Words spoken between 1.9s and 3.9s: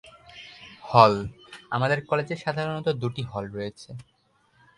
কলেজে সাধারণত দুটি হল রয়েছে।